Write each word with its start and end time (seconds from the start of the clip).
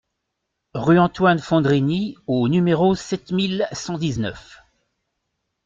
Rue 0.73 0.97
Antoine 0.97 1.37
Fondrini 1.37 2.15
au 2.25 2.47
numéro 2.47 2.95
sept 2.95 3.31
mille 3.31 3.67
cent 3.71 3.99
dix-neuf 3.99 4.59